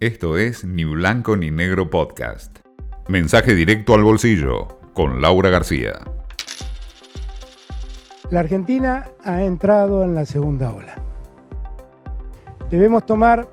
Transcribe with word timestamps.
Esto 0.00 0.38
es 0.38 0.64
Ni 0.64 0.86
Blanco 0.86 1.36
ni 1.36 1.50
Negro 1.50 1.90
Podcast. 1.90 2.60
Mensaje 3.08 3.54
directo 3.54 3.92
al 3.92 4.02
bolsillo 4.02 4.80
con 4.94 5.20
Laura 5.20 5.50
García. 5.50 5.92
La 8.30 8.40
Argentina 8.40 9.08
ha 9.22 9.42
entrado 9.42 10.02
en 10.02 10.14
la 10.14 10.24
segunda 10.24 10.72
ola. 10.72 10.94
Debemos 12.70 13.04
tomar 13.04 13.46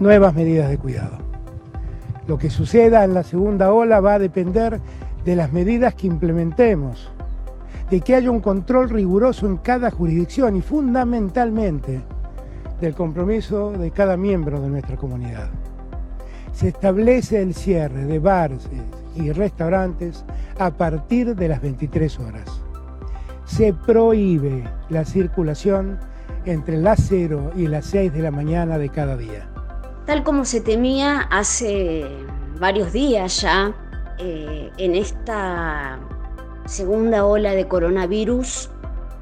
nuevas 0.00 0.34
medidas 0.34 0.68
de 0.68 0.76
cuidado. 0.76 1.16
Lo 2.28 2.36
que 2.36 2.50
suceda 2.50 3.02
en 3.02 3.14
la 3.14 3.22
segunda 3.22 3.72
ola 3.72 4.00
va 4.00 4.16
a 4.16 4.18
depender 4.18 4.80
de 5.24 5.34
las 5.34 5.50
medidas 5.50 5.94
que 5.94 6.08
implementemos, 6.08 7.10
de 7.88 8.02
que 8.02 8.16
haya 8.16 8.30
un 8.30 8.40
control 8.40 8.90
riguroso 8.90 9.46
en 9.46 9.56
cada 9.56 9.90
jurisdicción 9.90 10.56
y 10.56 10.60
fundamentalmente 10.60 12.02
del 12.82 12.94
compromiso 12.94 13.70
de 13.70 13.92
cada 13.92 14.16
miembro 14.16 14.60
de 14.60 14.68
nuestra 14.68 14.96
comunidad. 14.96 15.48
Se 16.52 16.68
establece 16.68 17.40
el 17.40 17.54
cierre 17.54 18.04
de 18.04 18.18
bares 18.18 18.68
y 19.14 19.30
restaurantes 19.30 20.24
a 20.58 20.72
partir 20.72 21.36
de 21.36 21.48
las 21.48 21.62
23 21.62 22.18
horas. 22.18 22.60
Se 23.44 23.72
prohíbe 23.72 24.64
la 24.88 25.04
circulación 25.04 26.00
entre 26.44 26.76
las 26.76 27.00
0 27.08 27.52
y 27.54 27.68
las 27.68 27.86
6 27.86 28.12
de 28.12 28.20
la 28.20 28.32
mañana 28.32 28.78
de 28.78 28.88
cada 28.88 29.16
día. 29.16 29.48
Tal 30.04 30.24
como 30.24 30.44
se 30.44 30.60
temía 30.60 31.20
hace 31.30 32.04
varios 32.58 32.92
días 32.92 33.42
ya, 33.42 33.72
eh, 34.18 34.70
en 34.78 34.96
esta 34.96 36.00
segunda 36.64 37.24
ola 37.24 37.52
de 37.52 37.68
coronavirus 37.68 38.70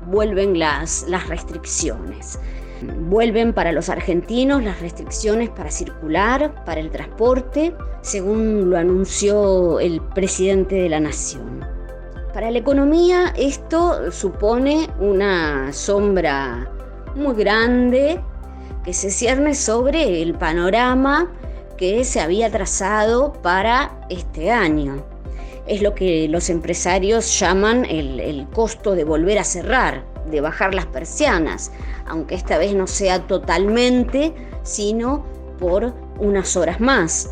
vuelven 0.06 0.59
las, 0.59 1.04
las 1.09 1.29
restricciones. 1.29 2.38
Vuelven 2.82 3.52
para 3.52 3.72
los 3.72 3.88
argentinos 3.88 4.62
las 4.62 4.80
restricciones 4.80 5.50
para 5.50 5.70
circular, 5.70 6.64
para 6.64 6.80
el 6.80 6.90
transporte, 6.90 7.74
según 8.00 8.70
lo 8.70 8.78
anunció 8.78 9.80
el 9.80 10.00
presidente 10.00 10.76
de 10.76 10.88
la 10.88 11.00
Nación. 11.00 11.60
Para 12.32 12.50
la 12.50 12.59
economía 12.59 13.34
esto 13.37 14.10
supone 14.12 14.88
una 15.00 15.72
sombra 15.72 16.70
muy 17.14 17.34
grande 17.34 18.20
que 18.84 18.94
se 18.94 19.10
cierne 19.10 19.54
sobre 19.54 20.22
el 20.22 20.34
panorama 20.34 21.30
que 21.76 22.04
se 22.04 22.20
había 22.20 22.50
trazado 22.50 23.32
para 23.42 24.06
este 24.09 24.50
año. 24.50 25.04
Es 25.66 25.82
lo 25.82 25.94
que 25.94 26.28
los 26.28 26.50
empresarios 26.50 27.38
llaman 27.38 27.84
el, 27.84 28.20
el 28.20 28.46
costo 28.48 28.94
de 28.94 29.04
volver 29.04 29.38
a 29.38 29.44
cerrar, 29.44 30.04
de 30.30 30.40
bajar 30.40 30.74
las 30.74 30.86
persianas, 30.86 31.73
aunque 32.06 32.34
esta 32.34 32.59
vez 32.59 32.74
no 32.74 32.86
sea 32.86 33.26
totalmente, 33.26 34.32
sino 34.62 35.24
por 35.59 35.92
unas 36.18 36.56
horas 36.56 36.80
más. 36.80 37.30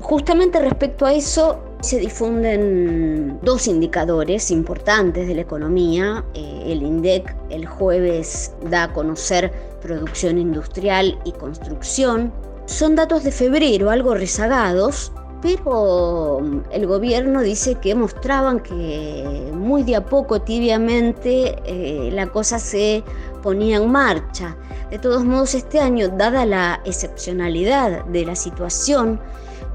Justamente 0.00 0.60
respecto 0.60 1.06
a 1.06 1.14
eso 1.14 1.58
se 1.80 1.98
difunden 1.98 3.38
dos 3.42 3.66
indicadores 3.66 4.50
importantes 4.50 5.26
de 5.26 5.34
la 5.34 5.42
economía. 5.42 6.24
Eh, 6.34 6.62
el 6.66 6.82
INDEC 6.82 7.34
el 7.50 7.66
jueves 7.66 8.52
da 8.70 8.84
a 8.84 8.92
conocer 8.92 9.52
producción 9.80 10.38
industrial 10.38 11.18
y 11.24 11.32
construcción. 11.32 12.32
Son 12.66 12.94
datos 12.94 13.24
de 13.24 13.32
febrero, 13.32 13.90
algo 13.90 14.14
rezagados, 14.14 15.12
pero 15.42 16.40
mm, 16.40 16.60
el 16.70 16.86
gobierno 16.86 17.42
dice 17.42 17.74
que 17.74 17.94
mostraban 17.94 18.60
que 18.60 19.51
muy 19.62 19.82
de 19.82 19.96
a 19.96 20.04
poco, 20.04 20.42
tibiamente, 20.42 21.56
eh, 21.64 22.10
la 22.12 22.26
cosa 22.26 22.58
se 22.58 23.02
ponía 23.42 23.76
en 23.76 23.90
marcha. 23.90 24.56
De 24.90 24.98
todos 24.98 25.24
modos, 25.24 25.54
este 25.54 25.80
año, 25.80 26.08
dada 26.08 26.44
la 26.44 26.80
excepcionalidad 26.84 28.04
de 28.06 28.26
la 28.26 28.36
situación, 28.36 29.20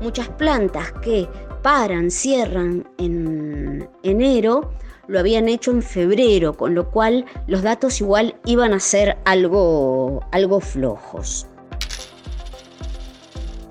muchas 0.01 0.29
plantas 0.29 0.91
que 1.01 1.27
paran, 1.63 2.11
cierran 2.11 2.87
en 2.97 3.89
enero, 4.03 4.71
lo 5.07 5.19
habían 5.19 5.47
hecho 5.47 5.71
en 5.71 5.81
febrero, 5.81 6.53
con 6.53 6.75
lo 6.75 6.91
cual 6.91 7.25
los 7.47 7.63
datos 7.63 8.01
igual 8.01 8.35
iban 8.45 8.73
a 8.73 8.79
ser 8.79 9.17
algo, 9.25 10.21
algo 10.31 10.59
flojos. 10.59 11.47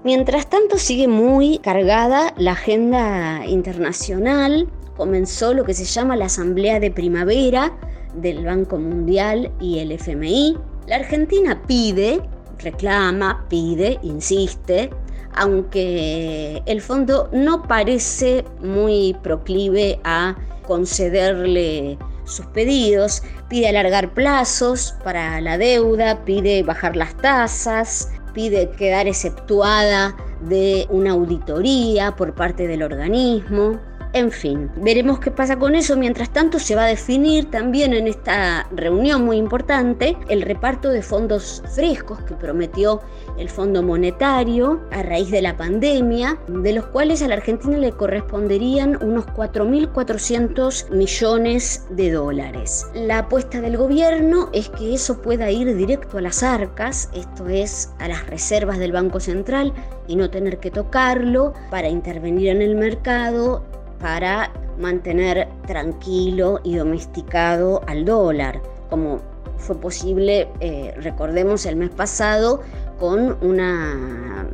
Mientras 0.06 0.48
tanto 0.48 0.78
sigue 0.78 1.08
muy 1.08 1.58
cargada 1.58 2.32
la 2.36 2.52
agenda 2.52 3.44
internacional. 3.44 4.68
Comenzó 4.96 5.52
lo 5.52 5.64
que 5.64 5.74
se 5.74 5.84
llama 5.84 6.16
la 6.16 6.26
Asamblea 6.26 6.80
de 6.80 6.90
Primavera 6.90 7.72
del 8.14 8.44
Banco 8.44 8.78
Mundial 8.78 9.52
y 9.60 9.78
el 9.78 9.92
FMI. 9.92 10.56
La 10.86 10.96
Argentina 10.96 11.60
pide, 11.66 12.20
reclama, 12.58 13.44
pide, 13.48 13.98
insiste, 14.02 14.90
aunque 15.34 16.62
el 16.66 16.80
fondo 16.80 17.28
no 17.32 17.62
parece 17.62 18.44
muy 18.62 19.14
proclive 19.22 20.00
a 20.04 20.36
concederle 20.66 21.98
sus 22.24 22.46
pedidos, 22.46 23.22
pide 23.48 23.68
alargar 23.68 24.12
plazos 24.14 24.94
para 25.04 25.40
la 25.40 25.58
deuda, 25.58 26.24
pide 26.24 26.62
bajar 26.62 26.96
las 26.96 27.16
tasas, 27.18 28.10
pide 28.34 28.70
quedar 28.70 29.06
exceptuada 29.06 30.16
de 30.42 30.86
una 30.90 31.12
auditoría 31.12 32.16
por 32.16 32.34
parte 32.34 32.66
del 32.66 32.82
organismo. 32.82 33.78
En 34.16 34.30
fin, 34.30 34.70
veremos 34.76 35.20
qué 35.20 35.30
pasa 35.30 35.58
con 35.58 35.74
eso. 35.74 35.94
Mientras 35.94 36.32
tanto, 36.32 36.58
se 36.58 36.74
va 36.74 36.84
a 36.84 36.88
definir 36.88 37.50
también 37.50 37.92
en 37.92 38.06
esta 38.06 38.66
reunión 38.70 39.26
muy 39.26 39.36
importante 39.36 40.16
el 40.30 40.40
reparto 40.40 40.88
de 40.88 41.02
fondos 41.02 41.62
frescos 41.74 42.20
que 42.22 42.34
prometió 42.34 43.02
el 43.36 43.50
Fondo 43.50 43.82
Monetario 43.82 44.80
a 44.90 45.02
raíz 45.02 45.30
de 45.30 45.42
la 45.42 45.58
pandemia, 45.58 46.38
de 46.48 46.72
los 46.72 46.86
cuales 46.86 47.20
a 47.20 47.28
la 47.28 47.34
Argentina 47.34 47.76
le 47.76 47.92
corresponderían 47.92 48.96
unos 49.04 49.26
4.400 49.26 50.88
millones 50.92 51.86
de 51.90 52.12
dólares. 52.12 52.86
La 52.94 53.18
apuesta 53.18 53.60
del 53.60 53.76
gobierno 53.76 54.48
es 54.54 54.70
que 54.70 54.94
eso 54.94 55.20
pueda 55.20 55.50
ir 55.50 55.76
directo 55.76 56.16
a 56.16 56.22
las 56.22 56.42
arcas, 56.42 57.10
esto 57.12 57.48
es, 57.48 57.90
a 57.98 58.08
las 58.08 58.26
reservas 58.26 58.78
del 58.78 58.92
Banco 58.92 59.20
Central 59.20 59.74
y 60.08 60.16
no 60.16 60.30
tener 60.30 60.58
que 60.58 60.70
tocarlo 60.70 61.52
para 61.70 61.90
intervenir 61.90 62.48
en 62.48 62.62
el 62.62 62.76
mercado 62.76 63.62
para 64.00 64.52
mantener 64.78 65.48
tranquilo 65.66 66.60
y 66.62 66.76
domesticado 66.76 67.82
al 67.86 68.04
dólar, 68.04 68.60
como 68.90 69.20
fue 69.58 69.76
posible, 69.80 70.48
eh, 70.60 70.94
recordemos, 70.98 71.66
el 71.66 71.76
mes 71.76 71.90
pasado 71.90 72.60
con 72.98 73.36
una 73.42 74.46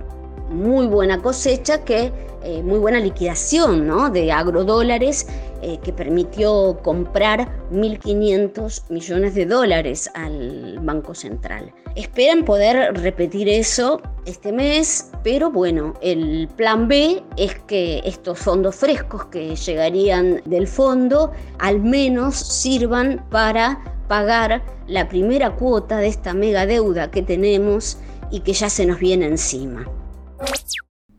muy 0.51 0.87
buena 0.87 1.19
cosecha, 1.19 1.85
que, 1.85 2.13
eh, 2.45 2.63
muy 2.63 2.79
buena 2.79 3.01
liquidación 3.01 3.87
¿no? 3.87 4.11
de 4.11 4.33
agrodólares 4.33 5.27
eh, 5.63 5.79
que 5.83 5.93
permitió 5.93 6.79
comprar 6.83 7.49
1.500 7.71 8.91
millones 8.91 9.35
de 9.37 9.47
dólares 9.47 10.11
al 10.15 10.79
Banco 10.83 11.15
Central. 11.15 11.73
Esperan 11.95 12.45
poder 12.45 12.95
repetir 13.01 13.49
eso 13.49 14.03
este 14.27 14.51
mes, 14.51 15.13
pero 15.23 15.53
bueno, 15.53 15.95
el 16.03 16.49
plan 16.57 16.89
B 16.89 17.23
es 17.37 17.55
que 17.67 18.03
estos 18.05 18.41
fondos 18.41 18.75
frescos 18.75 19.27
que 19.27 19.55
llegarían 19.55 20.43
del 20.47 20.67
fondo 20.67 21.31
al 21.61 21.81
menos 21.81 22.35
sirvan 22.35 23.25
para 23.31 23.85
pagar 24.09 24.65
la 24.89 25.09
primera 25.09 25.55
cuota 25.55 25.99
de 25.99 26.09
esta 26.09 26.35
mega 26.35 26.67
deuda 26.67 27.11
que 27.13 27.23
tenemos 27.23 27.99
y 28.33 28.41
que 28.41 28.53
ya 28.53 28.69
se 28.69 28.85
nos 28.85 28.99
viene 28.99 29.27
encima. 29.27 29.87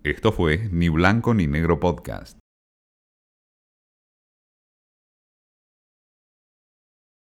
Esto 0.03 0.33
fue 0.33 0.67
Ni 0.69 0.89
Blanco 0.89 1.33
ni 1.33 1.47
Negro 1.47 1.79
Podcast. 1.79 2.42